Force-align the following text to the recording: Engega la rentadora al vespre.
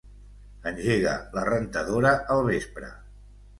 Engega 0.71 1.13
la 1.35 1.45
rentadora 1.51 2.17
al 2.37 2.43
vespre. 2.51 2.93